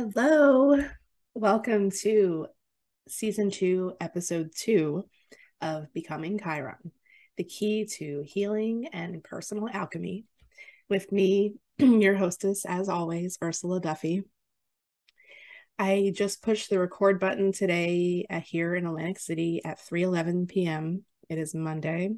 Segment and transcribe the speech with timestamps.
[0.00, 0.82] Hello.
[1.34, 2.46] Welcome to
[3.06, 5.04] season two, episode two
[5.60, 6.92] of Becoming Chiron,
[7.36, 10.24] the key to healing and personal alchemy.
[10.88, 14.22] With me, your hostess, as always, Ursula Duffy.
[15.78, 21.04] I just pushed the record button today uh, here in Atlantic City at 3:11 p.m.
[21.28, 22.14] It is Monday.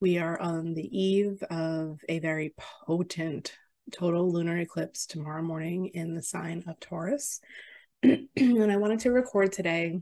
[0.00, 2.54] We are on the eve of a very
[2.86, 3.56] potent
[3.90, 7.40] total lunar eclipse tomorrow morning in the sign of Taurus.
[8.02, 10.00] and I wanted to record today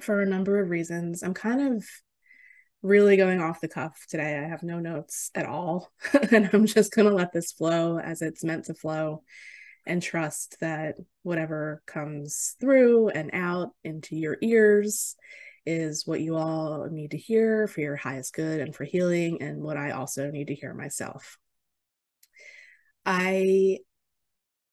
[0.00, 1.22] for a number of reasons.
[1.22, 1.84] I'm kind of
[2.82, 4.38] really going off the cuff today.
[4.38, 5.90] I have no notes at all.
[6.30, 9.22] and I'm just going to let this flow as it's meant to flow
[9.86, 15.16] and trust that whatever comes through and out into your ears
[15.64, 19.60] is what you all need to hear for your highest good and for healing, and
[19.62, 21.38] what I also need to hear myself.
[23.06, 23.78] I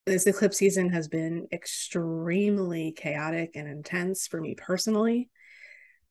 [0.06, 5.30] this eclipse season has been extremely chaotic and intense for me personally.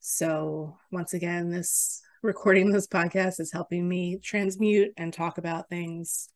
[0.01, 6.29] So, once again, this recording this podcast is helping me transmute and talk about things.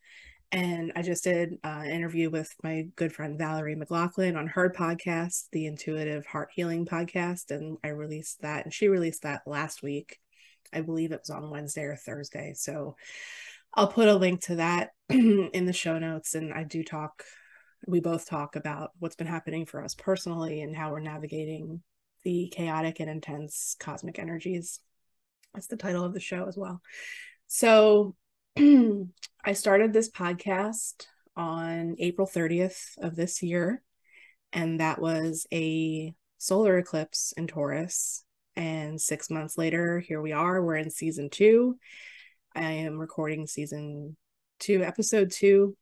[0.53, 4.71] And I just did uh, an interview with my good friend Valerie McLaughlin on her
[4.71, 7.51] podcast, the Intuitive Heart Healing Podcast.
[7.51, 10.19] And I released that, and she released that last week.
[10.73, 12.53] I believe it was on Wednesday or Thursday.
[12.55, 12.97] So,
[13.77, 16.35] I'll put a link to that in the show notes.
[16.35, 17.23] And I do talk,
[17.87, 21.83] we both talk about what's been happening for us personally and how we're navigating
[22.25, 24.81] the chaotic and intense cosmic energies.
[25.55, 26.81] That's the title of the show as well.
[27.49, 28.17] So
[28.59, 31.07] I started this podcast
[31.37, 33.83] on April 30th of this year,
[34.55, 38.25] and that was a solar eclipse in Taurus.
[38.57, 40.65] And six months later, here we are.
[40.65, 41.77] We're in season two.
[42.57, 44.17] I am recording season
[44.59, 45.77] two, episode two,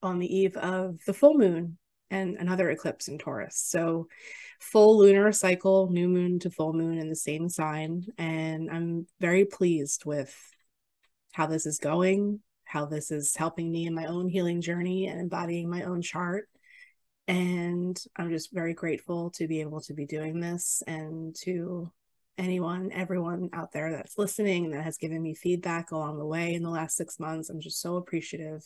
[0.00, 1.78] on the eve of the full moon
[2.10, 3.56] and another eclipse in Taurus.
[3.56, 4.06] So,
[4.60, 8.04] full lunar cycle, new moon to full moon in the same sign.
[8.18, 10.32] And I'm very pleased with
[11.32, 15.20] how this is going, how this is helping me in my own healing journey and
[15.20, 16.48] embodying my own chart.
[17.26, 21.90] And I'm just very grateful to be able to be doing this and to
[22.38, 26.62] anyone, everyone out there that's listening that has given me feedback along the way in
[26.62, 27.50] the last six months.
[27.50, 28.62] I'm just so appreciative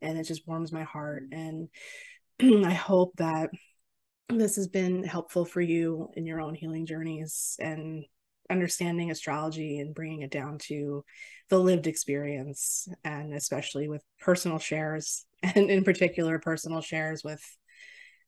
[0.00, 1.24] and it just warms my heart.
[1.32, 1.68] And
[2.40, 3.50] I hope that
[4.28, 8.04] this has been helpful for you in your own healing journeys and
[8.48, 11.04] understanding astrology and bringing it down to
[11.48, 17.42] the lived experience and especially with personal shares and in particular personal shares with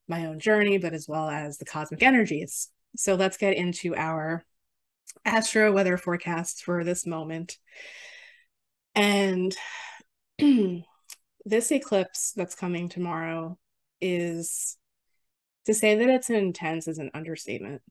[0.09, 4.44] my own journey but as well as the cosmic energies so let's get into our
[5.24, 7.58] astro weather forecasts for this moment.
[8.94, 9.56] And
[11.44, 13.58] this eclipse that's coming tomorrow
[14.00, 14.76] is
[15.66, 17.82] to say that it's intense is an understatement.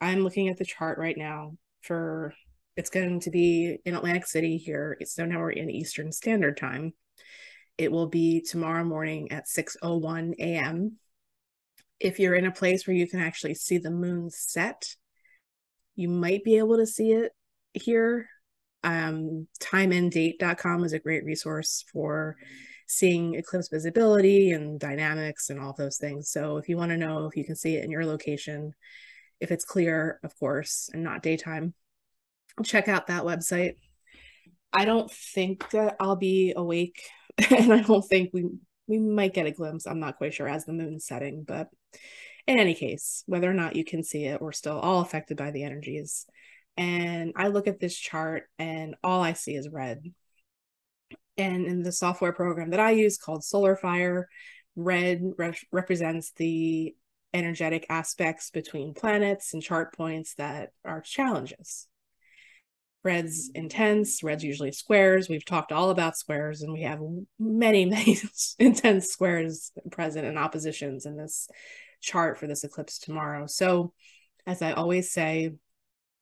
[0.00, 2.32] I'm looking at the chart right now for
[2.76, 4.96] it's going to be in Atlantic City here.
[5.04, 6.92] So now we're in Eastern Standard Time.
[7.76, 10.98] It will be tomorrow morning at 6:01 a.m.
[11.98, 14.94] If you're in a place where you can actually see the moon set,
[15.98, 17.32] you might be able to see it
[17.72, 18.28] here.
[18.84, 22.36] Um, timeanddate.com is a great resource for
[22.86, 26.30] seeing eclipse visibility and dynamics and all those things.
[26.30, 28.74] So if you want to know if you can see it in your location,
[29.40, 31.74] if it's clear, of course, and not daytime,
[32.64, 33.74] check out that website.
[34.72, 37.02] I don't think that I'll be awake,
[37.50, 38.46] and I don't think we
[38.86, 39.84] we might get a glimpse.
[39.84, 41.68] I'm not quite sure as the moon's setting, but
[42.48, 45.50] in any case, whether or not you can see it, we're still all affected by
[45.50, 46.24] the energies.
[46.78, 50.02] And I look at this chart and all I see is red.
[51.36, 54.30] And in the software program that I use called Solar Fire,
[54.76, 56.96] red re- represents the
[57.34, 61.86] energetic aspects between planets and chart points that are challenges.
[63.04, 65.28] Red's intense, red's usually squares.
[65.28, 67.00] We've talked all about squares, and we have
[67.38, 68.18] many, many
[68.58, 71.48] intense squares present and oppositions in this
[72.00, 73.46] chart for this eclipse tomorrow.
[73.46, 73.92] So,
[74.46, 75.52] as I always say,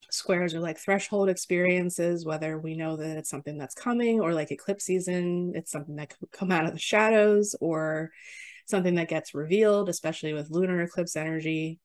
[0.09, 4.51] squares are like threshold experiences, whether we know that it's something that's coming or like
[4.51, 8.11] eclipse season, it's something that could come out of the shadows or
[8.65, 11.79] something that gets revealed, especially with lunar eclipse energy.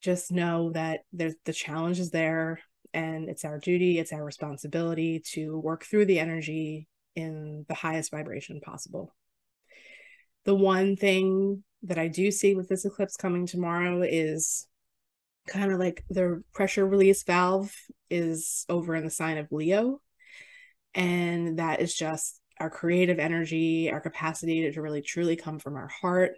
[0.00, 2.60] Just know that there's the challenge is there
[2.92, 8.10] and it's our duty, it's our responsibility to work through the energy in the highest
[8.10, 9.14] vibration possible.
[10.44, 14.66] The one thing that I do see with this eclipse coming tomorrow is
[15.46, 17.72] kind of like the pressure release valve
[18.10, 20.00] is over in the sign of Leo.
[20.94, 25.88] And that is just our creative energy, our capacity to really truly come from our
[25.88, 26.32] heart.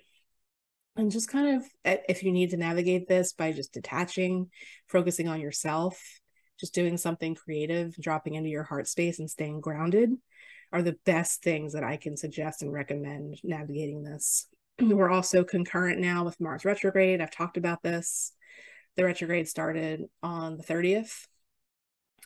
[0.96, 4.50] And just kind of, eh, if you need to navigate this by just detaching,
[4.88, 6.00] focusing on yourself,
[6.58, 10.11] just doing something creative, dropping into your heart space and staying grounded
[10.73, 14.49] are the best things that I can suggest and recommend navigating this.
[14.80, 17.20] We're also concurrent now with Mars retrograde.
[17.20, 18.32] I've talked about this.
[18.96, 21.26] The retrograde started on the 30th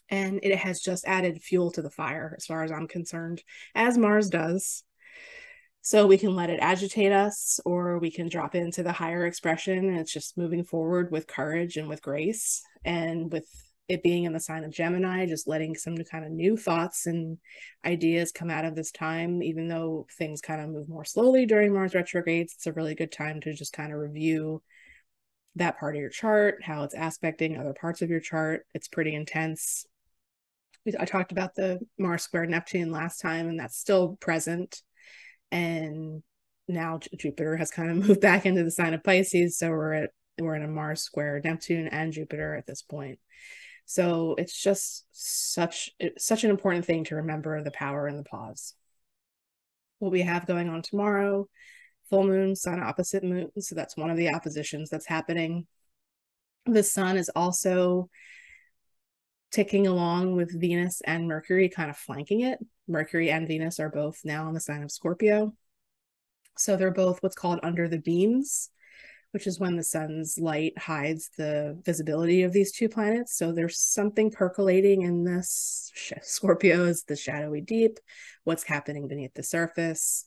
[0.09, 3.43] and it has just added fuel to the fire as far as I'm concerned,
[3.75, 4.85] as Mars does.
[5.81, 9.89] So we can let it agitate us or we can drop into the higher expression
[9.89, 13.49] and it's just moving forward with courage and with grace and with
[13.89, 17.39] it being in the sign of Gemini, just letting some kind of new thoughts and
[17.85, 21.73] ideas come out of this time, even though things kind of move more slowly during
[21.73, 24.63] Mars retrogrades, it's a really good time to just kind of review
[25.57, 28.67] that part of your chart, how it's aspecting other parts of your chart.
[28.75, 29.85] It's pretty intense.
[30.99, 34.83] I talked about the Mars square Neptune last time, and that's still present.
[35.51, 36.23] And
[36.67, 40.11] now Jupiter has kind of moved back into the sign of Pisces, so we're at
[40.41, 43.19] we're in a Mars square Neptune and Jupiter at this point.
[43.93, 48.73] So it's just such such an important thing to remember the power and the pause.
[49.99, 51.47] What we have going on tomorrow,
[52.09, 53.51] full moon, sun opposite moon.
[53.59, 55.67] So that's one of the oppositions that's happening.
[56.65, 58.09] The sun is also
[59.51, 62.61] ticking along with Venus and Mercury kind of flanking it.
[62.89, 65.53] Mercury and Venus are both now in the sign of Scorpio.
[66.57, 68.71] So they're both what's called under the beams,
[69.33, 73.37] which is when the sun's light hides the visibility of these two planets.
[73.37, 75.91] So there's something percolating in this.
[76.23, 77.99] Scorpio is the shadowy deep,
[78.45, 80.27] what's happening beneath the surface.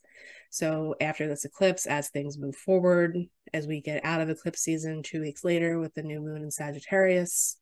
[0.50, 3.16] So after this eclipse, as things move forward,
[3.52, 6.50] as we get out of eclipse season two weeks later with the new moon in
[6.50, 7.58] Sagittarius,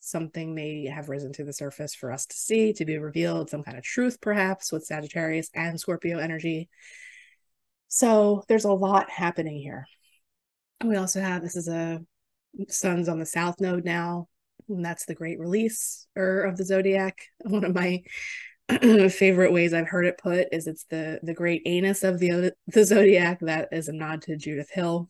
[0.00, 3.62] something may have risen to the surface for us to see, to be revealed, some
[3.62, 6.68] kind of truth perhaps with Sagittarius and Scorpio energy.
[7.88, 9.86] So there's a lot happening here.
[10.84, 12.00] We also have this is a
[12.68, 14.28] sun's on the south node now,
[14.68, 17.16] and that's the great release or of the zodiac.
[17.38, 18.02] One of my
[19.10, 22.84] favorite ways I've heard it put is it's the the great anus of the the
[22.84, 23.40] zodiac.
[23.40, 25.08] That is a nod to Judith Hill.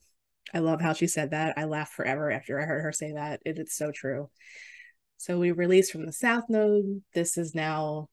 [0.54, 1.58] I love how she said that.
[1.58, 3.40] I laughed forever after I heard her say that.
[3.44, 4.30] It, it's so true.
[5.16, 7.02] So we release from the south node.
[7.14, 8.08] This is now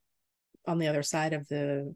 [0.66, 1.94] on the other side of the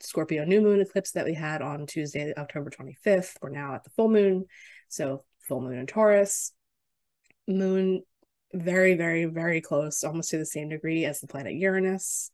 [0.00, 3.36] Scorpio new moon eclipse that we had on Tuesday, October 25th.
[3.40, 4.44] We're now at the full moon.
[4.88, 6.52] So full moon in Taurus.
[7.46, 8.02] Moon
[8.52, 12.30] very, very, very close, almost to the same degree as the planet Uranus.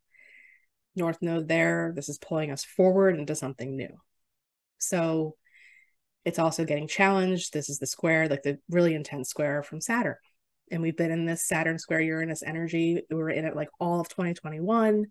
[0.97, 1.93] North node there.
[1.95, 3.97] This is pulling us forward into something new.
[4.79, 5.37] So
[6.25, 7.53] it's also getting challenged.
[7.53, 10.17] This is the square, like the really intense square from Saturn
[10.71, 13.03] and we've been in this Saturn square Uranus energy.
[13.11, 15.07] We were in it like all of 2021.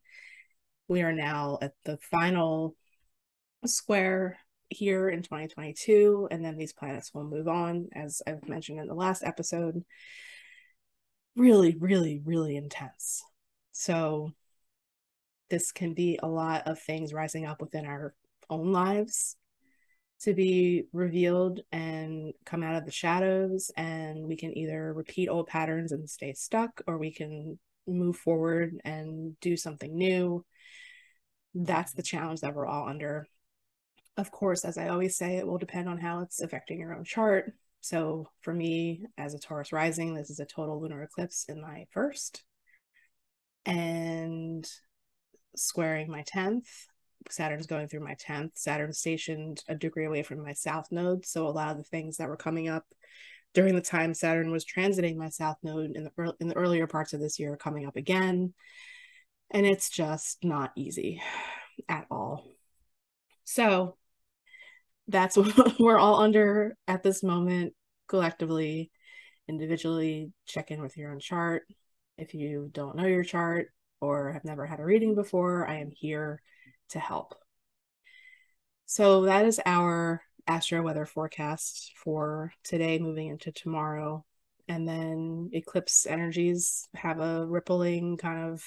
[0.90, 2.76] We are now at the final
[3.64, 4.40] square
[4.70, 8.96] here in 2022, and then these planets will move on, as I've mentioned in the
[8.96, 9.86] last episode.
[11.36, 13.24] Really, really, really intense.
[13.72, 14.32] So,
[15.52, 18.16] this can be a lot of things rising up within our
[18.50, 19.38] own lives
[20.22, 25.48] to be revealed and come out of the shadows and we can either repeat old
[25.48, 30.44] patterns and stay stuck or we can move forward and do something new
[31.54, 33.28] that's the challenge that we're all under
[34.18, 37.04] of course as i always say it will depend on how it's affecting your own
[37.04, 37.52] chart
[37.82, 41.86] so for me as a taurus rising this is a total lunar eclipse in my
[41.92, 42.44] first
[43.66, 44.70] and
[45.56, 46.66] squaring my 10th
[47.30, 48.52] Saturn's going through my 10th.
[48.58, 51.26] Saturn stationed a degree away from my south node.
[51.26, 52.86] So a lot of the things that were coming up
[53.54, 57.14] during the time Saturn was transiting my south node in the, in the earlier parts
[57.14, 58.54] of this year are coming up again.
[59.52, 61.22] And it's just not easy
[61.88, 62.46] at all.
[63.46, 63.98] So
[65.08, 67.74] that's what we're all under at this moment
[68.08, 68.92] collectively,
[69.48, 70.32] individually.
[70.46, 71.64] Check in with your own chart.
[72.18, 73.70] If you don't know your chart
[74.02, 76.42] or have never had a reading before, I am here
[76.90, 77.36] to help.
[78.86, 84.26] So that is our astro weather forecast for today moving into tomorrow.
[84.68, 88.64] And then eclipse energies have a rippling kind of,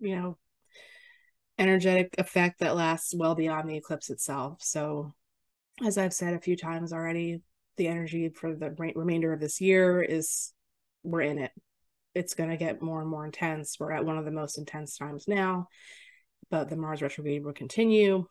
[0.00, 0.38] you know,
[1.58, 4.58] energetic effect that lasts well beyond the eclipse itself.
[4.62, 5.14] So,
[5.84, 7.40] as I've said a few times already,
[7.76, 10.52] the energy for the re- remainder of this year is
[11.02, 11.52] we're in it.
[12.14, 13.76] It's going to get more and more intense.
[13.78, 15.68] We're at one of the most intense times now
[16.50, 18.26] but the Mars retrograde will continue.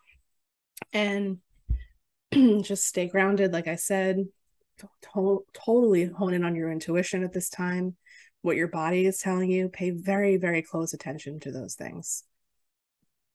[0.93, 1.39] And
[2.33, 4.25] just stay grounded, like I said,
[5.13, 7.95] to- totally hone in on your intuition at this time,
[8.41, 9.69] what your body is telling you.
[9.69, 12.23] Pay very, very close attention to those things.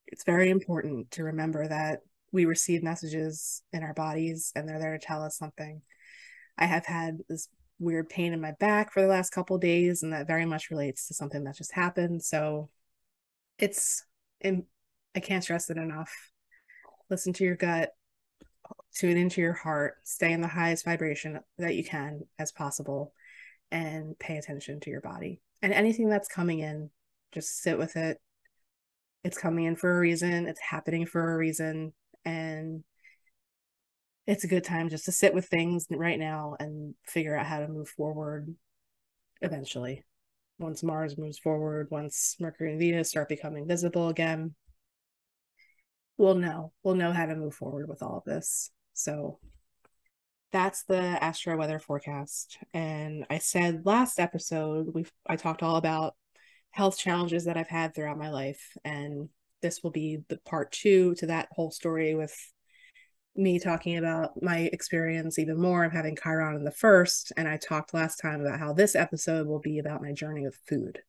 [0.06, 4.98] it's very important to remember that we receive messages in our bodies and they're there
[4.98, 5.80] to tell us something.
[6.58, 10.12] I have had this weird pain in my back for the last couple days and
[10.12, 12.22] that very much relates to something that just happened.
[12.22, 12.70] So
[13.58, 14.04] it's
[14.44, 16.12] I can't stress it enough.
[17.08, 17.90] Listen to your gut,
[18.94, 23.14] tune into your heart, stay in the highest vibration that you can as possible
[23.70, 25.40] and pay attention to your body.
[25.62, 26.90] And anything that's coming in,
[27.32, 28.18] just sit with it.
[29.22, 31.92] It's coming in for a reason, it's happening for a reason.
[32.24, 32.84] And
[34.26, 37.60] it's a good time just to sit with things right now and figure out how
[37.60, 38.54] to move forward
[39.42, 40.04] eventually.
[40.58, 44.54] Once Mars moves forward, once Mercury and Venus start becoming visible again,
[46.16, 46.72] we'll know.
[46.82, 48.70] We'll know how to move forward with all of this.
[48.92, 49.38] So
[50.54, 52.58] that's the astro weather forecast.
[52.72, 56.14] And I said last episode we I talked all about
[56.70, 59.30] health challenges that I've had throughout my life and
[59.62, 62.36] this will be the part 2 to that whole story with
[63.34, 67.56] me talking about my experience even more of having Chiron in the first and I
[67.56, 71.00] talked last time about how this episode will be about my journey with food.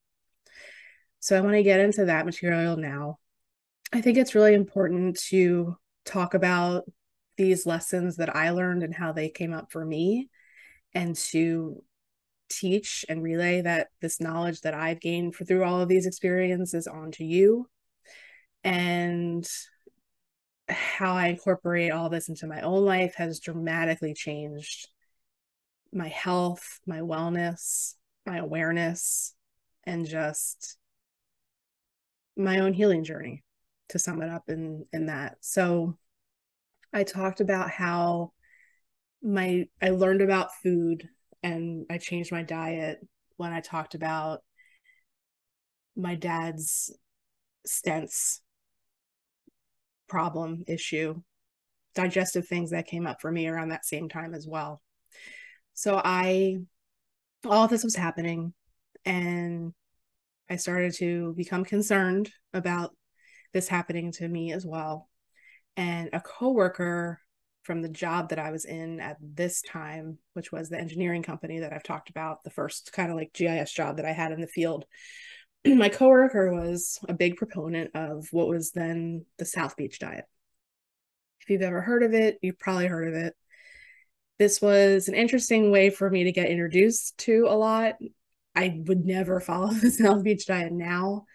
[1.20, 3.20] So I want to get into that material now.
[3.94, 6.86] I think it's really important to talk about
[7.38, 10.30] these lessons that I learned and how they came up for me
[10.94, 11.84] and to
[12.50, 16.88] teach and relay that this knowledge that I've gained for, through all of these experiences
[16.88, 17.68] onto you
[18.64, 19.48] and
[20.68, 24.88] how I incorporate all this into my own life has dramatically changed
[25.94, 27.94] my health, my wellness,
[28.26, 29.34] my awareness,
[29.84, 30.78] and just
[32.36, 33.44] my own healing journey
[33.90, 35.38] to sum it up in in that.
[35.42, 35.98] So
[36.96, 38.32] I talked about how
[39.22, 41.08] my I learned about food
[41.44, 43.00] and I changed my diet
[43.36, 44.40] when I talked about
[45.98, 46.98] my dad's
[47.68, 48.40] stents
[50.08, 51.22] problem issue
[51.96, 54.82] digestive things that came up for me around that same time as well.
[55.74, 56.58] So i
[57.46, 58.54] all this was happening
[59.06, 59.72] and
[60.50, 62.96] i started to become concerned about
[63.54, 65.10] this happening to me as well
[65.78, 67.20] and a coworker
[67.64, 71.60] from the job that I was in at this time, which was the engineering company
[71.60, 74.40] that I've talked about, the first kind of like GIS job that I had in
[74.40, 74.86] the field.
[75.66, 80.26] My coworker was a big proponent of what was then the South Beach diet.
[81.42, 83.36] If you've ever heard of it, you've probably heard of it.
[84.38, 87.96] This was an interesting way for me to get introduced to a lot.
[88.56, 91.26] I would never follow the South Beach diet now,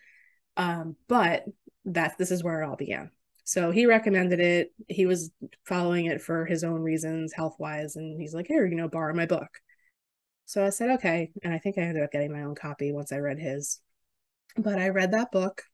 [0.57, 1.45] um, but
[1.87, 3.11] that this is where it all began.
[3.51, 4.73] So he recommended it.
[4.87, 5.33] He was
[5.67, 7.97] following it for his own reasons, health wise.
[7.97, 9.49] And he's like, here, you know, borrow my book.
[10.47, 11.33] So I said, okay.
[11.43, 13.81] And I think I ended up getting my own copy once I read his.
[14.57, 15.65] But I read that book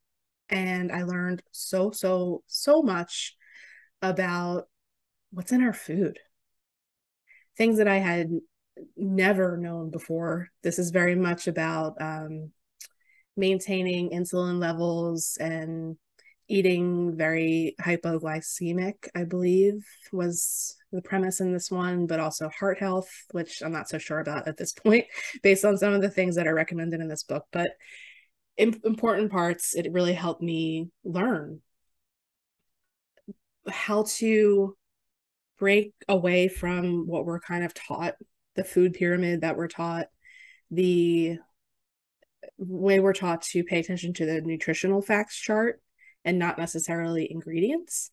[0.48, 3.36] and I learned so, so, so much
[4.00, 4.68] about
[5.30, 6.18] what's in our food.
[7.58, 8.30] Things that I had
[8.96, 10.48] never known before.
[10.62, 12.52] This is very much about um,
[13.36, 15.98] maintaining insulin levels and
[16.48, 23.10] eating very hypoglycemic, I believe, was the premise in this one, but also heart health,
[23.32, 25.06] which I'm not so sure about at this point,
[25.42, 27.44] based on some of the things that are recommended in this book.
[27.52, 27.70] But
[28.56, 31.60] important parts, it really helped me learn
[33.68, 34.76] how to
[35.58, 38.14] break away from what we're kind of taught
[38.54, 40.06] the food pyramid that we're taught,
[40.70, 41.38] the
[42.58, 45.80] way we're taught to pay attention to the nutritional facts chart
[46.26, 48.10] and not necessarily ingredients.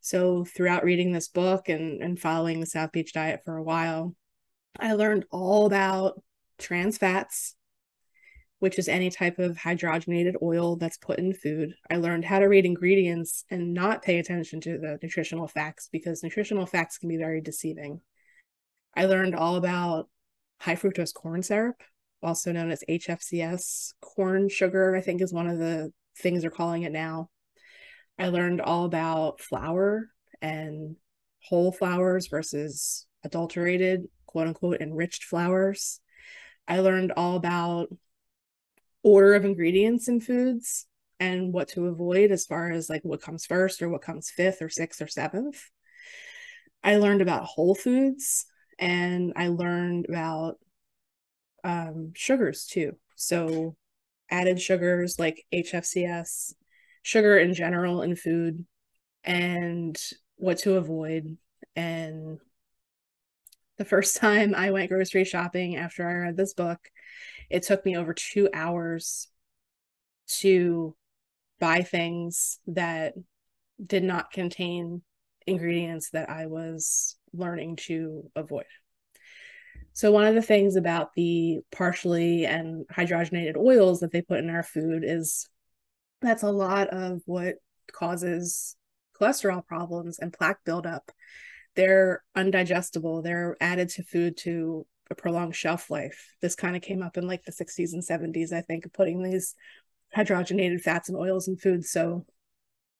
[0.00, 4.14] So, throughout reading this book and, and following the South Beach diet for a while,
[4.78, 6.22] I learned all about
[6.58, 7.56] trans fats,
[8.60, 11.74] which is any type of hydrogenated oil that's put in food.
[11.90, 16.22] I learned how to read ingredients and not pay attention to the nutritional facts because
[16.22, 18.00] nutritional facts can be very deceiving.
[18.94, 20.08] I learned all about
[20.60, 21.82] high fructose corn syrup,
[22.22, 23.94] also known as HFCS.
[24.00, 27.30] Corn sugar, I think, is one of the things are calling it now.
[28.18, 30.08] I learned all about flour
[30.42, 30.96] and
[31.42, 36.00] whole flours versus adulterated, quote unquote, enriched flours.
[36.68, 37.88] I learned all about
[39.02, 40.86] order of ingredients in foods
[41.18, 44.62] and what to avoid as far as like what comes first or what comes fifth
[44.62, 45.70] or sixth or seventh.
[46.82, 48.46] I learned about whole foods
[48.78, 50.58] and I learned about
[51.62, 52.96] um, sugars too.
[53.16, 53.76] So
[54.30, 56.54] added sugars like HFCS,
[57.02, 58.64] sugar in general in food,
[59.24, 60.00] and
[60.36, 61.36] what to avoid.
[61.76, 62.38] And
[63.78, 66.78] the first time I went grocery shopping after I read this book,
[67.48, 69.28] it took me over two hours
[70.38, 70.94] to
[71.58, 73.14] buy things that
[73.84, 75.02] did not contain
[75.46, 78.64] ingredients that I was learning to avoid.
[80.00, 84.48] So, one of the things about the partially and hydrogenated oils that they put in
[84.48, 85.46] our food is
[86.22, 87.56] that's a lot of what
[87.92, 88.76] causes
[89.20, 91.12] cholesterol problems and plaque buildup.
[91.76, 96.34] They're undigestible, they're added to food to a prolonged shelf life.
[96.40, 99.54] This kind of came up in like the 60s and 70s, I think, putting these
[100.16, 101.84] hydrogenated fats and oils in food.
[101.84, 102.24] So,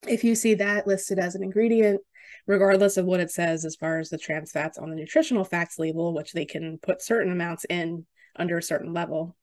[0.07, 2.01] if you see that listed as an ingredient,
[2.47, 5.79] regardless of what it says as far as the trans fats on the nutritional facts
[5.79, 9.37] label, which they can put certain amounts in under a certain level,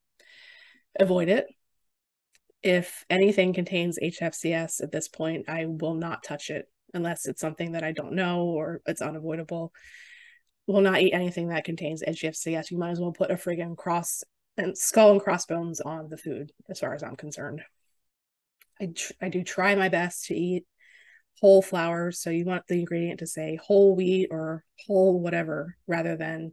[0.98, 1.46] avoid it.
[2.62, 7.72] If anything contains HFCS at this point, I will not touch it unless it's something
[7.72, 9.72] that I don't know or it's unavoidable.
[10.66, 12.70] Will not eat anything that contains HFCS.
[12.70, 14.24] You might as well put a friggin' cross
[14.56, 17.62] and skull and crossbones on the food, as far as I'm concerned.
[18.80, 20.64] I, tr- I do try my best to eat
[21.40, 22.20] whole flours.
[22.20, 26.52] So you want the ingredient to say whole wheat or whole whatever rather than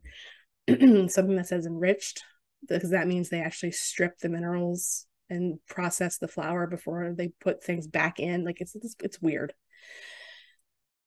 [0.67, 2.23] something that says enriched,
[2.67, 7.63] because that means they actually strip the minerals and process the flour before they put
[7.63, 8.43] things back in.
[8.43, 9.53] Like it's it's, it's weird.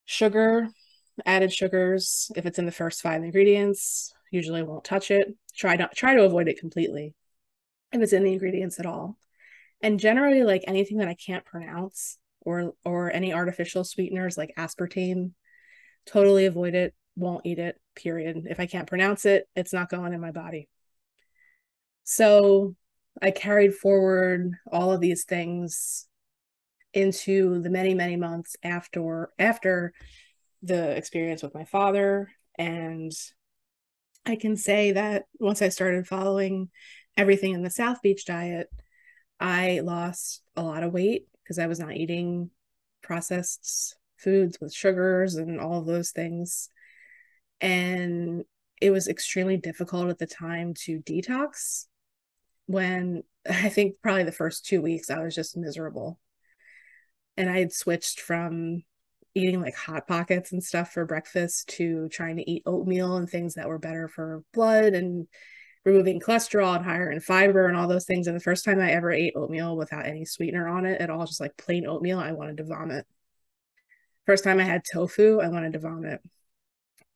[0.04, 0.68] Sugar,
[1.26, 5.34] added sugars, if it's in the first five ingredients, usually won't touch it.
[5.56, 7.14] Try not try to avoid it completely
[7.92, 9.16] if it's in the ingredients at all.
[9.80, 12.18] And generally, like anything that I can't pronounce,
[12.48, 15.32] or or any artificial sweeteners like aspartame
[16.06, 18.46] totally avoid it won't eat it period.
[18.48, 20.68] If i can't pronounce it it's not going in my body.
[22.04, 22.74] So
[23.20, 26.06] i carried forward all of these things
[26.94, 29.92] into the many many months after after
[30.62, 32.30] the experience with my father.
[32.58, 33.12] And
[34.24, 36.70] i can say that once i started following
[37.16, 38.68] everything in the south beach diet
[39.40, 42.50] i lost a lot of weight because I was not eating
[43.02, 46.68] processed foods with sugars and all of those things.
[47.60, 48.44] And
[48.82, 51.86] it was extremely difficult at the time to detox
[52.66, 56.20] when I think probably the first two weeks I was just miserable.
[57.38, 58.82] And I had switched from
[59.34, 63.54] eating like hot pockets and stuff for breakfast to trying to eat oatmeal and things
[63.54, 65.28] that were better for blood and
[65.88, 68.26] removing cholesterol and higher in fiber and all those things.
[68.26, 71.26] And the first time I ever ate oatmeal without any sweetener on it at all,
[71.26, 73.06] just like plain oatmeal, I wanted to vomit.
[74.26, 76.20] First time I had tofu, I wanted to vomit.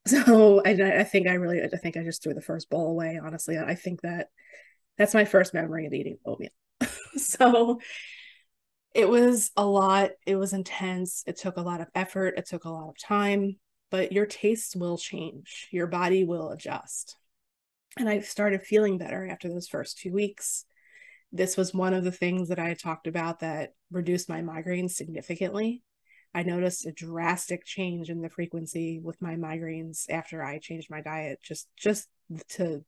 [0.04, 3.20] So I, I think I really, I think I just threw the first bowl away.
[3.22, 4.30] Honestly, I think that
[4.98, 6.50] that's my first memory of eating oatmeal.
[7.16, 7.78] so
[8.96, 10.10] it was a lot.
[10.26, 11.22] It was intense.
[11.24, 12.34] It took a lot of effort.
[12.36, 13.60] It took a lot of time,
[13.92, 15.68] but your tastes will change.
[15.70, 17.16] Your body will adjust.
[17.98, 20.64] And I started feeling better after those first two weeks.
[21.30, 25.82] This was one of the things that I talked about that reduced my migraines significantly.
[26.34, 31.02] I noticed a drastic change in the frequency with my migraines after I changed my
[31.02, 32.08] diet, just just
[32.50, 32.84] to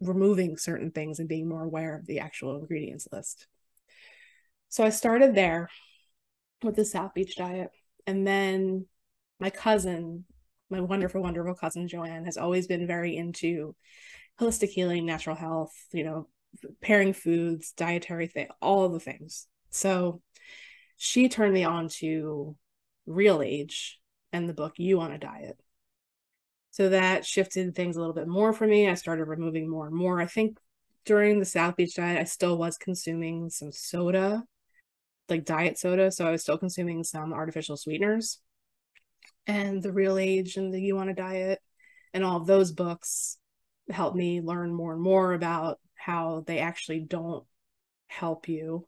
[0.00, 3.46] removing certain things and being more aware of the actual ingredients list.
[4.68, 5.70] So I started there
[6.62, 7.70] with the South Beach diet.
[8.06, 8.86] And then
[9.40, 10.24] my cousin,
[10.68, 13.74] my wonderful, wonderful cousin Joanne, has always been very into
[14.40, 16.28] holistic healing, natural health, you know,
[16.80, 19.46] pairing foods, dietary thing, all the things.
[19.70, 20.22] So
[20.96, 22.56] she turned me on to
[23.06, 23.98] Real Age
[24.32, 25.58] and the book You on a Diet.
[26.70, 28.88] So that shifted things a little bit more for me.
[28.88, 30.20] I started removing more and more.
[30.20, 30.58] I think
[31.06, 34.44] during the South Beach diet, I still was consuming some soda,
[35.30, 36.10] like diet soda.
[36.10, 38.40] So I was still consuming some artificial sweeteners.
[39.46, 41.60] And the Real Age and the You on a Diet
[42.12, 43.38] and all those books
[43.90, 47.44] helped me learn more and more about how they actually don't
[48.08, 48.86] help you.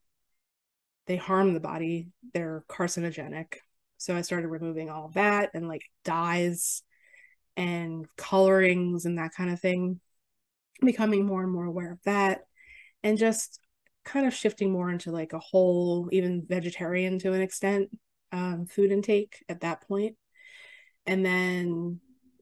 [1.07, 3.55] They harm the body, they're carcinogenic.
[3.97, 6.83] So I started removing all that and like dyes
[7.57, 10.01] and colorings and that kind of thing,
[10.81, 12.43] becoming more and more aware of that,
[13.03, 13.61] and just
[14.05, 17.89] kind of shifting more into like a whole, even vegetarian to an extent,
[18.33, 20.17] um, food intake at that point.
[21.07, 22.01] And then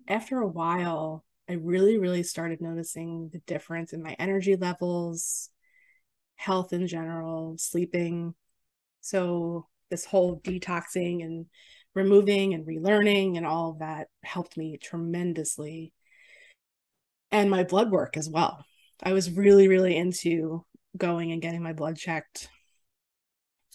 [0.09, 5.49] after a while, I really, really started noticing the difference in my energy levels,
[6.35, 8.35] health in general, sleeping.
[9.01, 11.47] So, this whole detoxing and
[11.95, 15.93] removing and relearning and all of that helped me tremendously.
[17.31, 18.65] And my blood work as well.
[19.03, 20.65] I was really, really into
[20.97, 22.49] going and getting my blood checked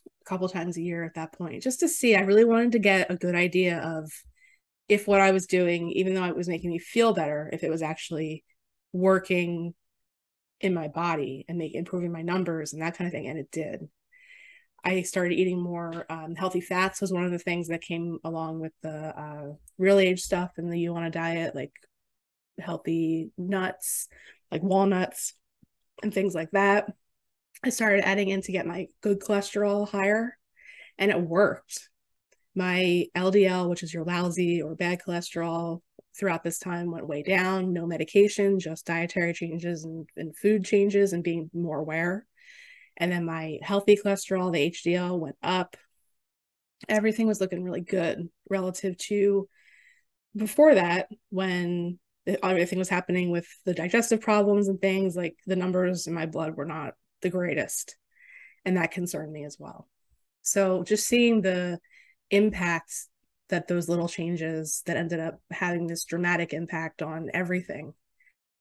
[0.06, 2.16] a couple times a year at that point, just to see.
[2.16, 4.12] I really wanted to get a good idea of
[4.92, 7.70] if what I was doing, even though it was making me feel better, if it
[7.70, 8.44] was actually
[8.92, 9.74] working
[10.60, 13.26] in my body and make improving my numbers and that kind of thing.
[13.26, 13.88] And it did.
[14.84, 18.60] I started eating more um, healthy fats was one of the things that came along
[18.60, 21.72] with the uh, real age stuff and the You on a Diet, like
[22.60, 24.10] healthy nuts,
[24.52, 25.36] like walnuts
[26.04, 26.92] and things like that.
[27.64, 30.38] I started adding in to get my good cholesterol higher,
[30.98, 31.88] and it worked.
[32.56, 35.82] My LDL, which is your lousy or bad cholesterol,
[36.18, 37.74] throughout this time went way down.
[37.74, 42.26] No medication, just dietary changes and, and food changes and being more aware.
[42.98, 45.78] And then my healthy cholesterol, the HDL, went up.
[46.90, 49.48] Everything was looking really good relative to
[50.36, 52.00] before that when
[52.44, 56.56] everything was happening with the digestive problems and things like the numbers in my blood
[56.56, 57.96] were not the greatest
[58.64, 59.88] and that concerned me as well
[60.42, 61.80] so just seeing the
[62.32, 63.10] impacts
[63.50, 67.94] that those little changes that ended up having this dramatic impact on everything.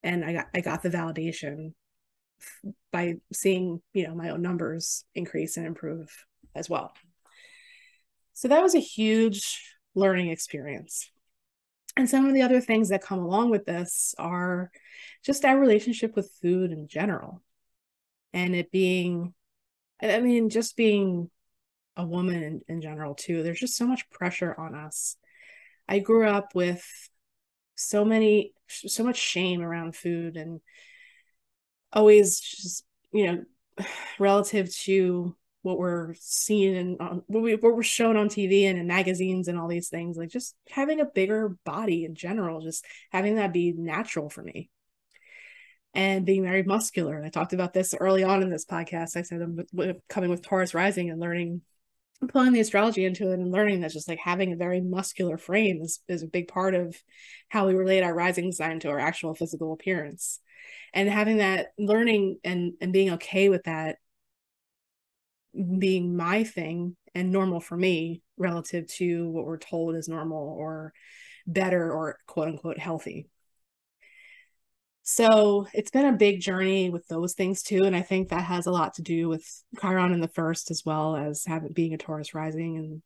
[0.03, 1.73] And i got i got the validation
[2.91, 6.09] by seeing you know my own numbers increase and improve
[6.53, 6.93] as well.
[8.33, 9.61] So that was a huge
[9.95, 11.09] learning experience.
[11.97, 14.71] And some of the other things that come along with this are
[15.23, 17.41] just our relationship with food in general.
[18.33, 19.33] And it being
[20.01, 21.29] i mean just being
[22.01, 25.15] a woman in, in general too there's just so much pressure on us
[25.87, 26.85] i grew up with
[27.75, 30.61] so many so much shame around food and
[31.93, 33.85] always just you know
[34.19, 38.87] relative to what we're seeing and what, we, what we're shown on TV and in
[38.87, 43.35] magazines and all these things, like just having a bigger body in general, just having
[43.35, 44.69] that be natural for me.
[45.93, 47.21] And being very muscular.
[47.23, 49.17] I talked about this early on in this podcast.
[49.17, 51.61] I said I'm coming with Taurus rising and learning,
[52.27, 55.81] pulling the astrology into it and learning that just like having a very muscular frame
[55.81, 56.95] is, is a big part of
[57.49, 60.39] how we relate our rising sign to our actual physical appearance.
[60.93, 63.97] And having that learning and, and being okay with that
[65.53, 70.93] being my thing and normal for me relative to what we're told is normal or
[71.47, 73.27] better or quote unquote healthy.
[75.03, 77.81] So it's been a big journey with those things too.
[77.85, 79.45] And I think that has a lot to do with
[79.79, 83.01] Chiron in the first, as well as having being a Taurus rising and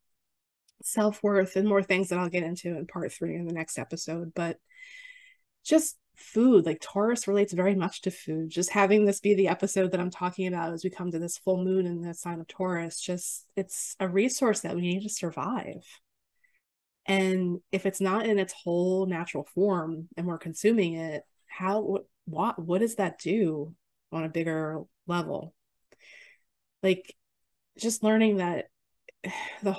[0.83, 3.79] self worth and more things that I'll get into in part three in the next
[3.79, 4.33] episode.
[4.35, 4.57] But
[5.63, 9.91] just food like taurus relates very much to food just having this be the episode
[9.91, 12.47] that i'm talking about as we come to this full moon in the sign of
[12.47, 15.83] taurus just it's a resource that we need to survive
[17.05, 21.23] and if it's not in its whole natural form and we're consuming it
[21.57, 23.73] how what what, does that do
[24.11, 25.53] on a bigger level?
[26.83, 27.15] Like
[27.77, 28.65] just learning that
[29.63, 29.75] the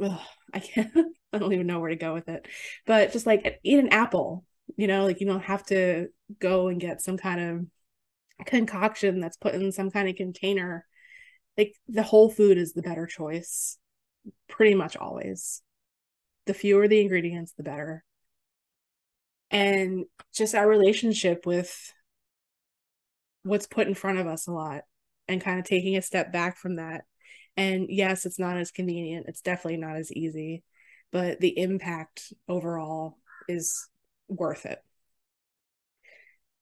[0.00, 0.18] uh,
[0.54, 0.90] i can't
[1.32, 2.46] i don't even know where to go with it.
[2.86, 4.44] But just like eat an apple
[4.76, 6.06] you know like you don't have to
[6.38, 10.86] go and get some kind of concoction that's put in some kind of container.
[11.58, 13.78] Like the whole food is the better choice
[14.48, 15.62] pretty much always.
[16.46, 18.04] The fewer the ingredients the better
[19.50, 21.92] and just our relationship with
[23.42, 24.82] what's put in front of us a lot
[25.28, 27.04] and kind of taking a step back from that
[27.56, 30.62] and yes it's not as convenient it's definitely not as easy
[31.12, 33.88] but the impact overall is
[34.28, 34.78] worth it.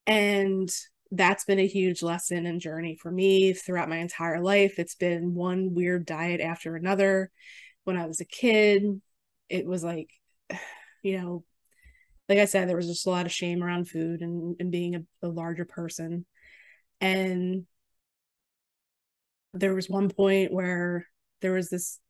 [0.06, 0.70] And
[1.10, 4.78] that's been a huge lesson and journey for me throughout my entire life.
[4.78, 7.30] It's been one weird diet after another.
[7.84, 9.00] When I was a kid,
[9.48, 10.10] it was like,
[11.02, 11.44] you know,
[12.28, 14.94] like I said, there was just a lot of shame around food and, and being
[14.96, 16.26] a, a larger person.
[17.00, 17.66] And
[19.54, 21.06] there was one point where
[21.40, 22.00] there was this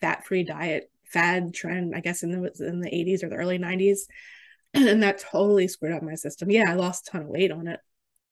[0.00, 3.58] fat free diet fad trend, I guess in the in the 80s or the early
[3.58, 4.06] 90s
[4.74, 6.50] and that totally screwed up my system.
[6.50, 7.80] Yeah, I lost a ton of weight on it,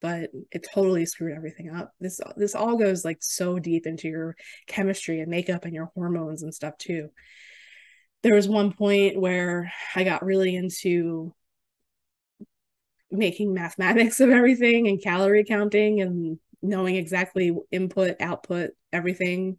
[0.00, 1.92] but it totally screwed everything up.
[2.00, 6.42] This this all goes like so deep into your chemistry and makeup and your hormones
[6.42, 7.08] and stuff too.
[8.22, 11.34] There was one point where I got really into
[13.10, 19.58] making mathematics of everything and calorie counting and knowing exactly input, output, everything.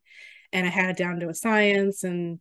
[0.52, 2.40] And I had it down to a science and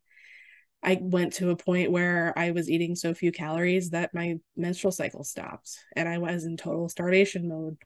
[0.83, 4.93] I went to a point where I was eating so few calories that my menstrual
[4.93, 7.77] cycle stopped and I was in total starvation mode.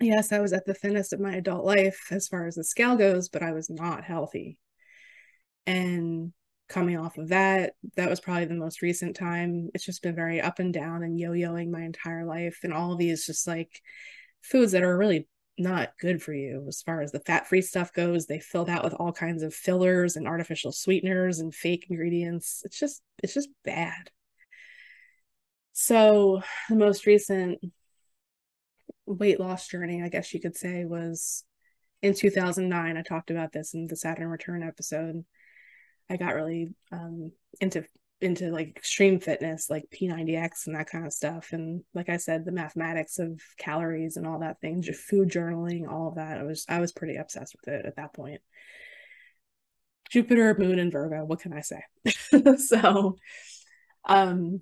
[0.00, 2.96] Yes, I was at the thinnest of my adult life as far as the scale
[2.96, 4.58] goes, but I was not healthy.
[5.66, 6.32] And
[6.68, 9.70] coming off of that, that was probably the most recent time.
[9.74, 12.60] It's just been very up and down and yo yoing my entire life.
[12.62, 13.82] And all these just like
[14.42, 17.92] foods that are really not good for you as far as the fat free stuff
[17.92, 18.26] goes.
[18.26, 22.62] They filled out with all kinds of fillers and artificial sweeteners and fake ingredients.
[22.64, 24.10] It's just it's just bad.
[25.72, 27.60] So the most recent
[29.06, 31.44] weight loss journey, I guess you could say, was
[32.02, 35.24] in 2009, I talked about this in the Saturn Return episode.
[36.10, 37.84] I got really um, into
[38.20, 41.52] into like extreme fitness, like P90X and that kind of stuff.
[41.52, 45.88] And like I said, the mathematics of calories and all that thing, just food journaling,
[45.90, 46.38] all of that.
[46.38, 48.40] I was I was pretty obsessed with it at that point.
[50.10, 51.24] Jupiter, Moon, and Virgo.
[51.24, 51.82] What can I say?
[52.58, 53.16] so,
[54.04, 54.60] um,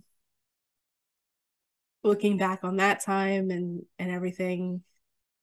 [2.02, 4.82] looking back on that time and and everything,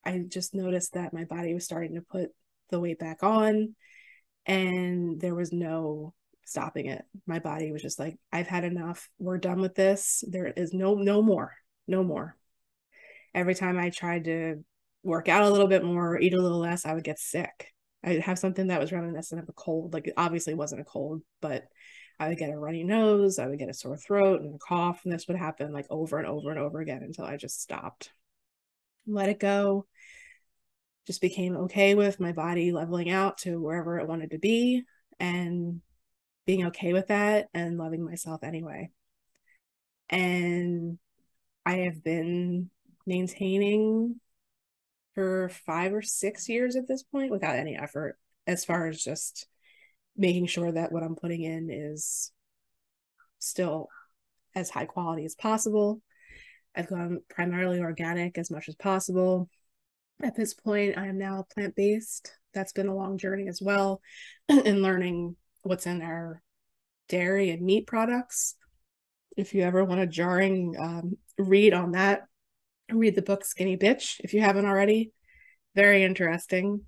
[0.05, 2.31] I just noticed that my body was starting to put
[2.69, 3.75] the weight back on,
[4.45, 6.13] and there was no
[6.45, 7.05] stopping it.
[7.25, 9.09] My body was just like, I've had enough.
[9.19, 10.23] We're done with this.
[10.27, 11.55] There is no no more,
[11.87, 12.35] no more.
[13.33, 14.63] Every time I tried to
[15.03, 17.73] work out a little bit more, eat a little less, I would get sick.
[18.03, 19.93] I'd have something that was reminiscent of a cold.
[19.93, 21.65] Like it obviously wasn't a cold, but
[22.19, 25.01] I would get a runny nose, I would get a sore throat and a cough,
[25.03, 28.11] and this would happen like over and over and over again until I just stopped.
[29.07, 29.85] Let it go.
[31.07, 34.83] Just became okay with my body leveling out to wherever it wanted to be
[35.19, 35.81] and
[36.45, 38.89] being okay with that and loving myself anyway.
[40.09, 40.97] And
[41.65, 42.69] I have been
[43.05, 44.19] maintaining
[45.15, 49.47] for five or six years at this point without any effort, as far as just
[50.15, 52.31] making sure that what I'm putting in is
[53.39, 53.89] still
[54.55, 56.01] as high quality as possible.
[56.75, 59.49] I've gone primarily organic as much as possible.
[60.21, 62.33] At this point, I am now plant based.
[62.53, 64.01] That's been a long journey as well
[64.49, 66.41] in learning what's in our
[67.07, 68.55] dairy and meat products.
[69.37, 72.23] If you ever want a jarring um, read on that,
[72.91, 75.11] read the book Skinny Bitch if you haven't already.
[75.75, 76.81] Very interesting.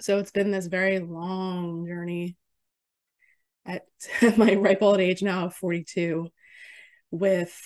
[0.00, 2.36] So it's been this very long journey
[3.64, 3.82] at
[4.36, 6.28] my ripe old age now of 42
[7.10, 7.56] with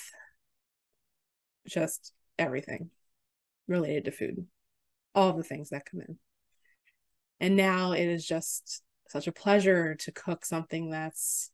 [1.67, 2.91] just everything
[3.69, 4.47] related to food,
[5.17, 6.19] all the things that come in.
[7.41, 11.51] And now it is just such a pleasure to cook something that's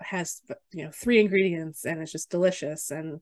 [0.00, 0.40] has
[0.72, 3.20] you know three ingredients and it's just delicious and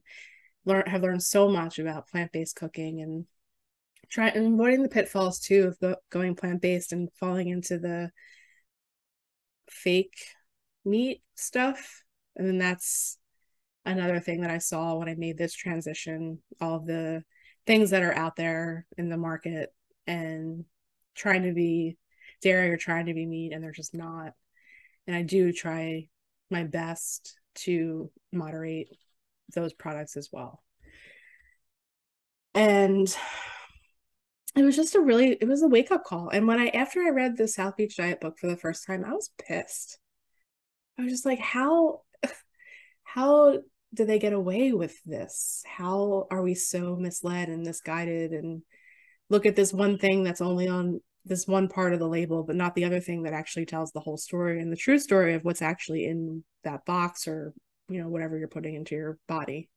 [0.65, 3.25] learn have learned so much about plant-based cooking and
[4.09, 8.11] try and avoiding the pitfalls too of going plant-based and falling into the
[9.69, 10.17] fake
[10.83, 12.03] meat stuff.
[12.35, 13.17] And then that's
[13.85, 17.23] another thing that I saw when I made this transition, all of the
[17.65, 19.73] things that are out there in the market
[20.07, 20.65] and
[21.15, 21.97] trying to be
[22.41, 24.33] dairy or trying to be meat and they're just not.
[25.07, 26.07] And I do try
[26.49, 28.89] my best to moderate
[29.53, 30.63] those products as well.
[32.53, 33.13] And
[34.55, 37.01] it was just a really it was a wake up call and when i after
[37.01, 39.99] i read the south beach diet book for the first time i was pissed
[40.97, 42.01] i was just like how
[43.03, 43.59] how
[43.93, 45.63] do they get away with this?
[45.65, 48.61] How are we so misled and misguided and
[49.29, 52.55] look at this one thing that's only on this one part of the label but
[52.55, 55.43] not the other thing that actually tells the whole story and the true story of
[55.43, 57.53] what's actually in that box or
[57.89, 59.69] you know whatever you're putting into your body?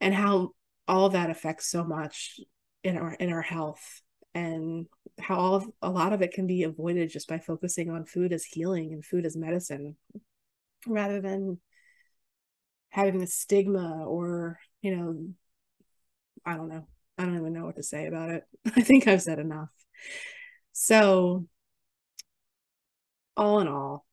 [0.00, 0.50] And how
[0.88, 2.40] all that affects so much
[2.82, 4.02] in our in our health
[4.34, 4.86] and
[5.20, 8.32] how all of, a lot of it can be avoided just by focusing on food
[8.32, 9.96] as healing and food as medicine
[10.86, 11.60] rather than
[12.92, 15.34] having the stigma or you know
[16.44, 16.86] i don't know.
[17.18, 18.44] I don't even know what to say about it.
[18.76, 19.70] I think i've said enough.
[20.72, 21.46] So
[23.36, 24.06] all in all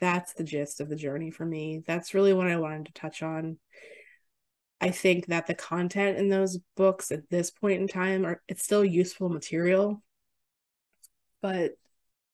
[0.00, 1.82] that's the gist of the journey for me.
[1.86, 3.58] That's really what i wanted to touch on.
[4.80, 8.62] I think that the content in those books at this point in time are it's
[8.62, 10.02] still useful material,
[11.42, 11.72] but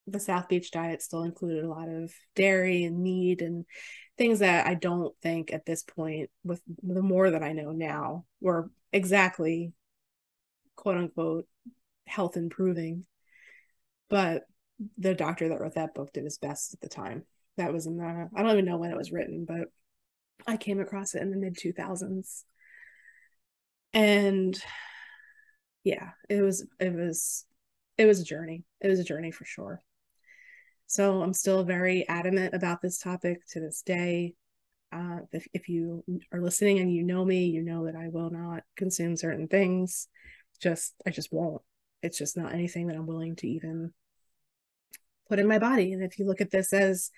[0.07, 3.65] the South Beach diet still included a lot of dairy and meat and
[4.19, 8.25] things that I don't think at this point, with the more that I know now,
[8.41, 9.73] were exactly
[10.77, 11.47] quote unquote
[12.07, 13.07] health improving.
[14.11, 14.45] But
[14.99, 17.25] the doctor that wrote that book did his best at the time.
[17.57, 19.69] That was in the I don't even know when it was written, but
[20.47, 22.45] I came across it in the mid 2000s.
[23.93, 24.61] And
[25.85, 27.47] yeah, it was it was
[27.97, 28.65] it was a journey.
[28.81, 29.83] It was a journey for sure.
[30.87, 34.35] So I'm still very adamant about this topic to this day.
[34.93, 38.31] Uh, if, if you are listening and you know me, you know that I will
[38.31, 40.09] not consume certain things.
[40.61, 41.63] Just I just won't.
[42.03, 43.93] It's just not anything that I'm willing to even
[45.29, 45.93] put in my body.
[45.93, 47.11] And if you look at this as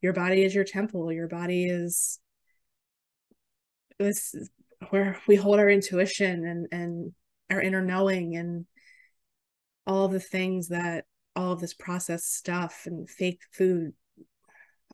[0.00, 2.18] your body is your temple, your body is
[3.98, 4.34] this
[4.90, 7.12] where we hold our intuition and and
[7.50, 8.66] our inner knowing and
[9.86, 11.04] all the things that
[11.38, 13.92] all of this processed stuff and fake food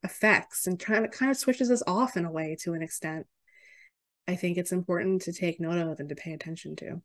[0.03, 3.27] affects and kind of kind of switches us off in a way to an extent
[4.29, 7.01] i think it's important to take note of and to pay attention to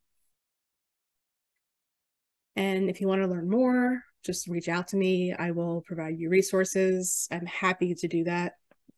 [2.60, 5.34] And if you want to learn more, just reach out to me.
[5.34, 7.25] I will provide you resources.
[7.32, 8.56] I'm happy to do that.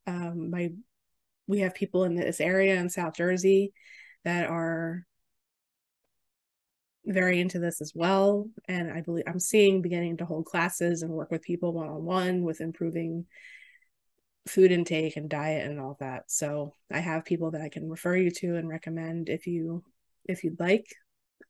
[0.08, 0.72] Um, my
[1.46, 3.72] we have people in this area in South Jersey
[4.24, 5.06] that are
[7.06, 8.48] very into this as well.
[8.68, 12.04] And I believe I'm seeing beginning to hold classes and work with people one on
[12.04, 13.26] one with improving
[14.48, 16.30] food intake and diet and all that.
[16.32, 19.84] So I have people that I can refer you to and recommend if you
[20.26, 20.86] if you'd like.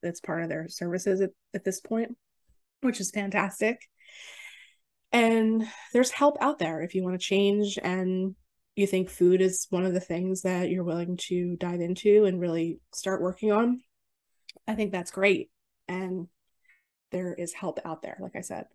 [0.01, 2.17] That's part of their services at, at this point,
[2.81, 3.87] which is fantastic.
[5.11, 8.35] And there's help out there if you want to change and
[8.75, 12.39] you think food is one of the things that you're willing to dive into and
[12.39, 13.81] really start working on.
[14.67, 15.49] I think that's great.
[15.87, 16.27] And
[17.11, 18.65] there is help out there, like I said.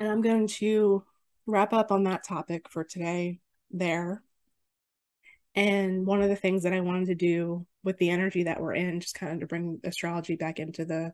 [0.00, 1.04] And I'm going to
[1.46, 4.22] wrap up on that topic for today there.
[5.54, 8.74] And one of the things that I wanted to do with the energy that we're
[8.74, 11.12] in, just kind of to bring astrology back into the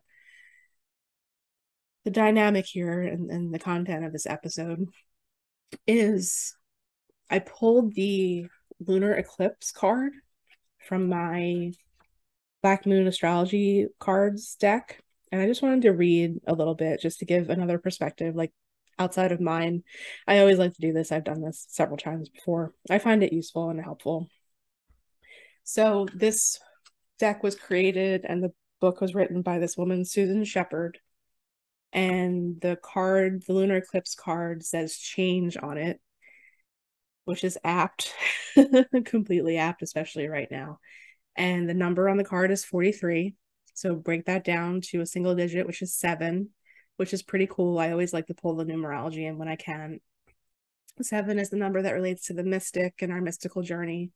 [2.03, 4.85] the dynamic here and, and the content of this episode
[5.87, 6.55] is
[7.31, 8.45] I pulled the
[8.79, 10.13] lunar eclipse card
[10.85, 11.71] from my
[12.61, 15.01] Black Moon astrology cards deck.
[15.31, 18.51] And I just wanted to read a little bit just to give another perspective, like
[18.97, 19.83] outside of mine.
[20.27, 21.11] I always like to do this.
[21.11, 22.73] I've done this several times before.
[22.89, 24.29] I find it useful and helpful.
[25.63, 26.59] So, this
[27.19, 30.99] deck was created and the book was written by this woman, Susan Shepard.
[31.91, 36.01] And the card, the lunar eclipse card, says change on it,
[37.25, 38.13] which is apt,
[39.05, 40.79] completely apt, especially right now
[41.35, 43.35] and the number on the card is 43.
[43.73, 46.49] So break that down to a single digit, which is seven,
[46.97, 47.77] which is pretty cool.
[47.77, 49.99] I always like to pull the numerology in when I can.
[51.01, 54.11] Seven is the number that relates to the mystic and our mystical journey.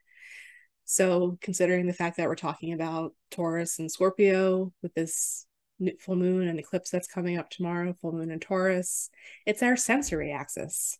[0.85, 5.45] So, considering the fact that we're talking about Taurus and Scorpio with this
[5.99, 9.09] full moon and eclipse that's coming up tomorrow, full moon in Taurus,
[9.45, 10.97] it's our sensory axis.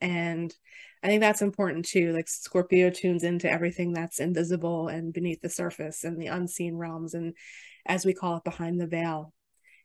[0.00, 0.54] And
[1.02, 2.12] I think that's important too.
[2.12, 7.14] Like Scorpio tunes into everything that's invisible and beneath the surface and the unseen realms,
[7.14, 7.34] and
[7.86, 9.32] as we call it, behind the veil.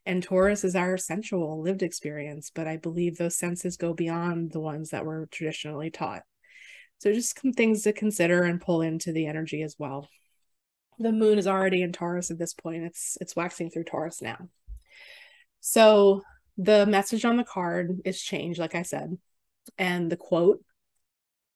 [0.06, 4.60] And Taurus is our sensual lived experience, but I believe those senses go beyond the
[4.60, 6.23] ones that were traditionally taught.
[6.97, 10.10] So just some things to consider and pull into the energy as well.
[10.99, 12.84] The moon is already in Taurus at this point.
[12.84, 14.38] It's it's waxing through Taurus now.
[15.60, 16.21] So
[16.58, 19.17] the message on the card is changed, like I said.
[19.78, 20.63] And the quote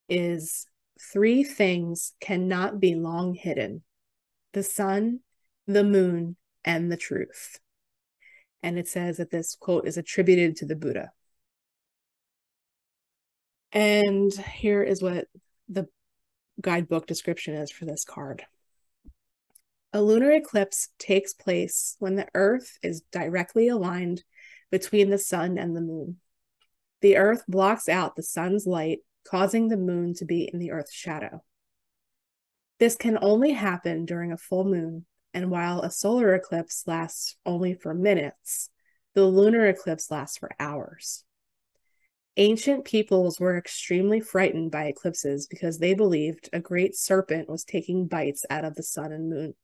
[0.09, 0.65] is
[0.99, 3.83] three things cannot be long hidden
[4.53, 5.19] the sun,
[5.67, 7.59] the moon, and the truth.
[8.63, 11.11] And it says that this quote is attributed to the Buddha.
[13.71, 15.27] And here is what
[15.69, 15.87] the
[16.59, 18.45] guidebook description is for this card.
[19.93, 24.23] A lunar eclipse takes place when the Earth is directly aligned
[24.71, 26.17] between the sun and the moon.
[27.01, 30.93] The Earth blocks out the sun's light causing the moon to be in the Earth's
[30.93, 31.43] shadow.
[32.79, 37.73] This can only happen during a full moon, and while a solar eclipse lasts only
[37.73, 38.69] for minutes,
[39.13, 41.23] the lunar eclipse lasts for hours.
[42.39, 48.07] Ancient peoples were extremely frightened by eclipses because they believed a great serpent was taking
[48.07, 49.55] bites out of the sun and moon.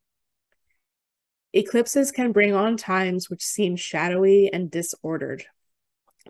[1.53, 5.45] Eclipses can bring on times which seem shadowy and disordered,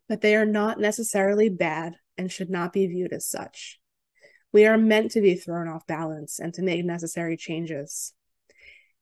[0.08, 3.80] but they are not necessarily bad and should not be viewed as such.
[4.52, 8.14] We are meant to be thrown off balance and to make necessary changes.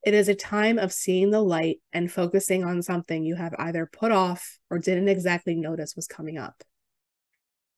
[0.02, 3.86] It is a time of seeing the light and focusing on something you have either
[3.86, 6.64] put off or didn't exactly notice was coming up.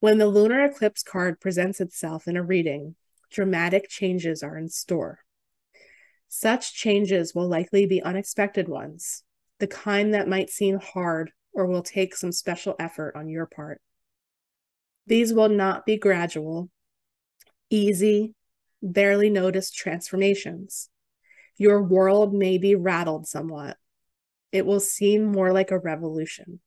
[0.01, 2.95] When the lunar eclipse card presents itself in a reading,
[3.31, 5.21] dramatic changes are in store.
[6.29, 9.23] Such changes will likely be unexpected ones,
[9.59, 13.81] the kind that might seem hard or will take some special effort on your part.
[15.07, 16.71] These will not be gradual,
[17.71, 18.35] easy,
[18.83, 20.89] barely noticed transformations.
[21.57, 23.77] Your world may be rattled somewhat.
[24.51, 26.61] It will seem more like a revolution.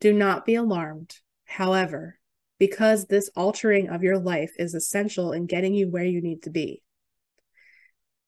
[0.00, 2.18] Do not be alarmed, however,
[2.58, 6.50] because this altering of your life is essential in getting you where you need to
[6.50, 6.82] be.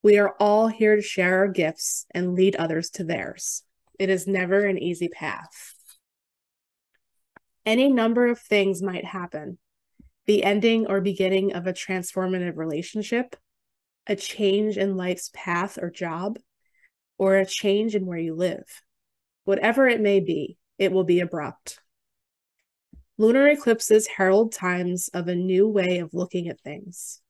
[0.03, 3.63] We are all here to share our gifts and lead others to theirs.
[3.99, 5.75] It is never an easy path.
[7.65, 9.59] Any number of things might happen
[10.25, 13.35] the ending or beginning of a transformative relationship,
[14.07, 16.39] a change in life's path or job,
[17.19, 18.83] or a change in where you live.
[19.45, 21.81] Whatever it may be, it will be abrupt.
[23.19, 27.21] Lunar eclipses herald times of a new way of looking at things.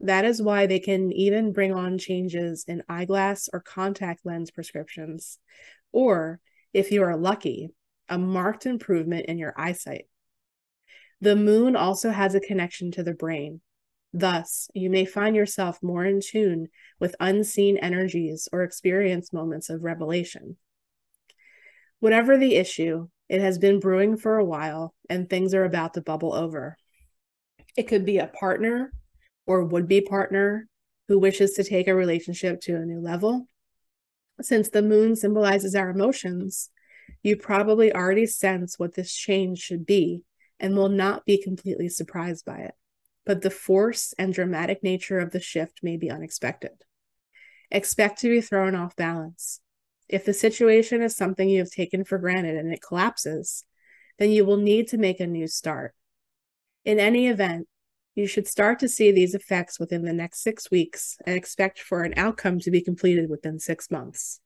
[0.00, 5.38] That is why they can even bring on changes in eyeglass or contact lens prescriptions,
[5.92, 6.40] or
[6.72, 7.70] if you are lucky,
[8.08, 10.06] a marked improvement in your eyesight.
[11.20, 13.60] The moon also has a connection to the brain.
[14.12, 16.68] Thus, you may find yourself more in tune
[17.00, 20.56] with unseen energies or experience moments of revelation.
[22.00, 26.00] Whatever the issue, it has been brewing for a while and things are about to
[26.00, 26.76] bubble over.
[27.76, 28.92] It could be a partner
[29.48, 30.68] or would be partner
[31.08, 33.48] who wishes to take a relationship to a new level.
[34.42, 36.68] Since the moon symbolizes our emotions,
[37.22, 40.22] you probably already sense what this change should be
[40.60, 42.74] and will not be completely surprised by it.
[43.24, 46.72] But the force and dramatic nature of the shift may be unexpected.
[47.70, 49.60] Expect to be thrown off balance.
[50.08, 53.64] If the situation is something you have taken for granted and it collapses,
[54.18, 55.94] then you will need to make a new start.
[56.84, 57.66] In any event,
[58.18, 62.02] you should start to see these effects within the next six weeks and expect for
[62.02, 64.40] an outcome to be completed within six months.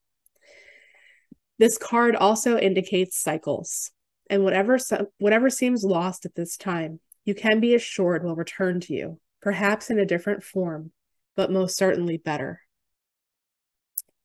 [1.58, 3.90] This card also indicates cycles,
[4.28, 4.78] and whatever,
[5.16, 9.88] whatever seems lost at this time, you can be assured will return to you, perhaps
[9.88, 10.92] in a different form,
[11.34, 12.60] but most certainly better.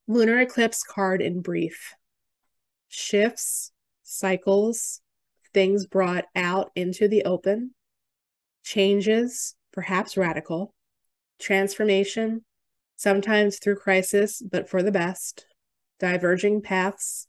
[0.10, 1.93] Lunar eclipse card in brief
[2.89, 3.72] shifts,
[4.04, 5.00] cycles,
[5.54, 7.74] things brought out into the open,
[8.68, 10.74] changes, perhaps radical,
[11.39, 12.43] transformation,
[12.97, 15.45] sometimes through crisis, but for the best,
[15.99, 17.28] diverging paths,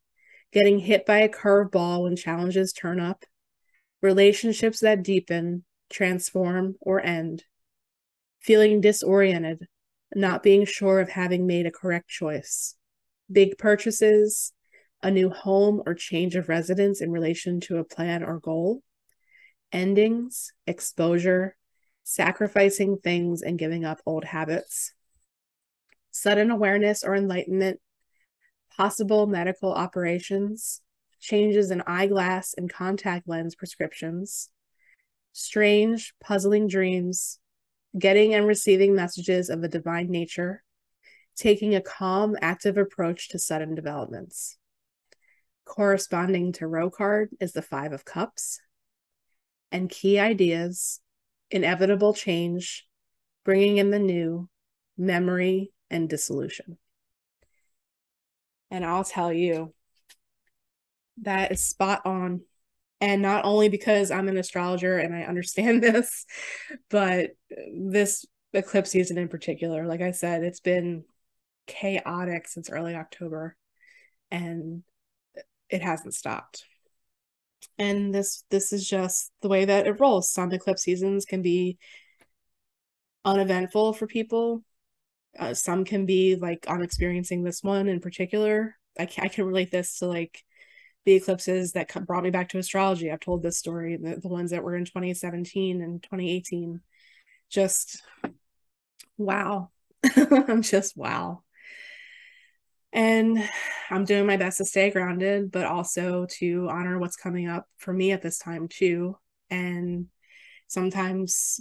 [0.52, 3.24] getting hit by a curveball when challenges turn up,
[4.02, 7.44] relationships that deepen, transform, or end,
[8.40, 9.68] feeling disoriented,
[10.14, 12.74] not being sure of having made a correct choice,
[13.30, 14.52] big purchases,
[15.04, 18.82] a new home or change of residence in relation to a plan or goal,
[19.72, 21.56] endings, exposure,
[22.04, 24.92] sacrificing things and giving up old habits,
[26.10, 27.80] sudden awareness or enlightenment,
[28.76, 30.80] possible medical operations,
[31.20, 34.50] changes in eyeglass and contact lens prescriptions,
[35.32, 37.38] strange, puzzling dreams,
[37.98, 40.62] getting and receiving messages of a divine nature,
[41.36, 44.56] taking a calm, active approach to sudden developments.
[45.64, 48.60] Corresponding tarot card is the Five of Cups,
[49.70, 51.00] and key ideas,
[51.50, 52.86] inevitable change,
[53.44, 54.48] bringing in the new,
[54.96, 56.78] memory, and dissolution.
[58.70, 59.72] And I'll tell you,
[61.22, 62.42] that is spot on.
[63.00, 66.26] And not only because I'm an astrologer and I understand this,
[66.90, 67.30] but
[67.72, 71.04] this eclipse season in particular, like I said, it's been
[71.66, 73.56] chaotic since early October
[74.30, 74.82] and
[75.70, 76.64] it hasn't stopped.
[77.78, 80.30] And this this is just the way that it rolls.
[80.30, 81.78] Some eclipse seasons can be
[83.24, 84.62] uneventful for people.
[85.38, 88.76] Uh, some can be like I'm experiencing this one in particular.
[88.98, 90.42] I can, I can relate this to like
[91.04, 93.10] the eclipses that brought me back to astrology.
[93.10, 96.80] I've told this story, the, the ones that were in 2017 and 2018.
[97.48, 98.02] Just
[99.16, 99.70] wow.
[100.16, 101.42] I'm just wow.
[102.92, 103.48] And
[103.90, 107.92] I'm doing my best to stay grounded, but also to honor what's coming up for
[107.92, 109.16] me at this time, too.
[109.50, 110.06] And
[110.66, 111.60] sometimes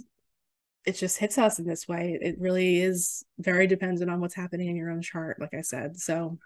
[0.84, 2.18] it just hits us in this way.
[2.20, 5.98] It really is very dependent on what's happening in your own chart, like I said.
[5.98, 6.38] So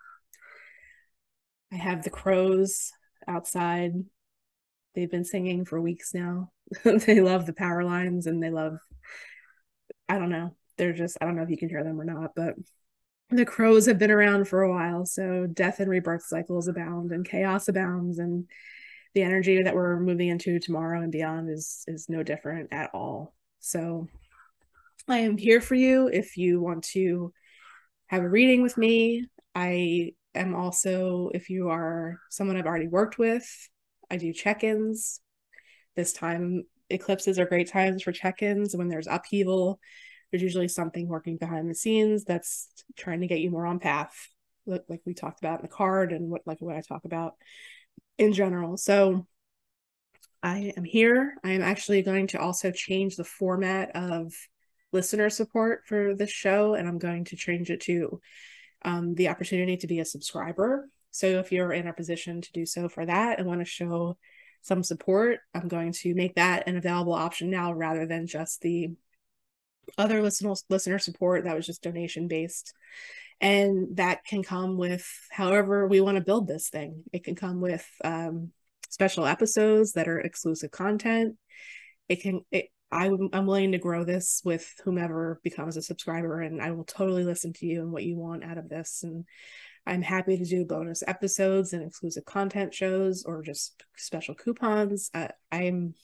[1.72, 2.90] I have the crows
[3.28, 3.92] outside.
[4.94, 6.50] They've been singing for weeks now.
[6.84, 8.78] they love the power lines and they love,
[10.08, 12.32] I don't know, they're just, I don't know if you can hear them or not,
[12.34, 12.54] but
[13.38, 17.28] the crows have been around for a while so death and rebirth cycles abound and
[17.28, 18.46] chaos abounds and
[19.14, 23.34] the energy that we're moving into tomorrow and beyond is is no different at all.
[23.60, 24.08] So
[25.08, 27.32] i am here for you if you want to
[28.06, 29.26] have a reading with me.
[29.54, 33.46] I am also if you are someone i've already worked with
[34.10, 35.20] i do check-ins.
[35.94, 39.78] This time eclipses are great times for check-ins when there's upheaval
[40.32, 44.28] there's usually something working behind the scenes that's trying to get you more on path
[44.66, 47.34] like we talked about in the card and what like what I talk about
[48.18, 48.76] in general.
[48.76, 49.26] So
[50.42, 51.34] I am here.
[51.44, 54.32] I am actually going to also change the format of
[54.92, 58.20] listener support for this show, and I'm going to change it to
[58.84, 60.88] um, the opportunity to be a subscriber.
[61.10, 64.16] So if you're in a position to do so for that and want to show
[64.62, 68.90] some support, I'm going to make that an available option now rather than just the
[69.98, 72.74] other listener listener support that was just donation based
[73.40, 77.60] and that can come with however we want to build this thing it can come
[77.60, 78.50] with um,
[78.88, 81.36] special episodes that are exclusive content
[82.08, 86.60] it can it I, I'm willing to grow this with whomever becomes a subscriber, and
[86.60, 89.00] I will totally listen to you and what you want out of this.
[89.02, 89.24] And
[89.86, 95.10] I'm happy to do bonus episodes and exclusive content shows or just special coupons.
[95.14, 95.94] Uh, I'm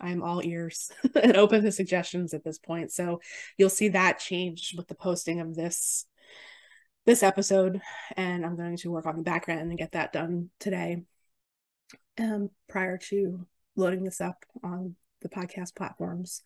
[0.00, 0.90] I'm all ears
[1.22, 2.92] and open to suggestions at this point.
[2.92, 3.20] So
[3.56, 6.06] you'll see that change with the posting of this
[7.04, 7.80] this episode
[8.16, 11.04] and I'm going to work on the background and get that done today
[12.18, 16.42] um prior to loading this up on the podcast platforms.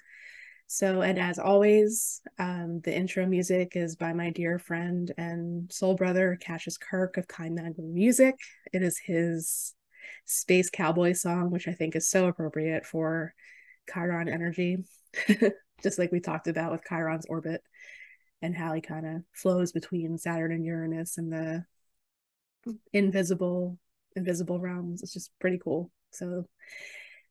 [0.67, 5.97] So, and as always, um, the intro music is by my dear friend and soul
[5.97, 8.37] brother, Cassius Kirk of Kind Magma Music.
[8.73, 9.75] It is his
[10.25, 13.35] space cowboy song, which I think is so appropriate for
[13.93, 14.85] Chiron energy,
[15.83, 17.63] just like we talked about with Chiron's orbit
[18.43, 21.65] and how he kind of flows between Saturn and Uranus and the
[22.93, 23.79] invisible
[24.17, 25.03] invisible realms.
[25.03, 25.91] It's just pretty cool.
[26.11, 26.47] So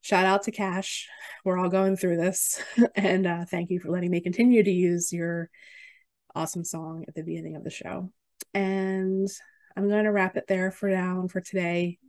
[0.02, 1.08] shout out to Cash.
[1.44, 2.62] We're all going through this.
[2.96, 5.50] and uh, thank you for letting me continue to use your
[6.36, 8.12] awesome song at the beginning of the show.
[8.54, 9.28] And
[9.76, 12.00] I'm going to wrap it there for now for today.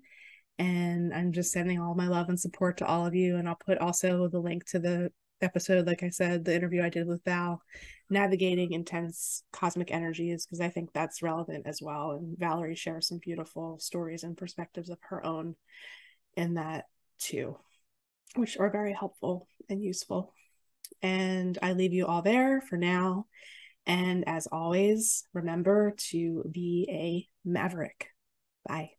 [0.59, 3.37] And I'm just sending all my love and support to all of you.
[3.37, 6.91] And I'll put also the link to the episode, like I said, the interview I
[6.91, 7.63] did with Val,
[8.11, 12.11] navigating intense cosmic energies, because I think that's relevant as well.
[12.11, 15.57] And Valerie shares some beautiful stories and perspectives of her own
[16.37, 16.85] in that
[17.19, 17.57] too
[18.35, 20.35] which are very helpful and useful.
[21.03, 23.27] And I leave you all there for now.
[23.87, 28.09] And as always, remember to be a maverick.
[28.67, 28.91] Bye.